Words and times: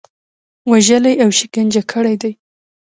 وژلي 0.69 1.13
او 1.23 1.29
شکنجه 1.39 1.81
کړي 1.91 2.15
دي. 2.21 2.31